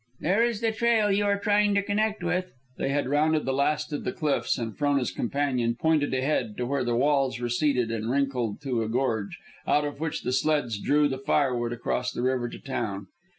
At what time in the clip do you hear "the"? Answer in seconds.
0.61-0.71, 3.45-3.53, 4.03-4.11, 6.83-6.95, 10.23-10.33, 11.07-11.19, 12.11-12.23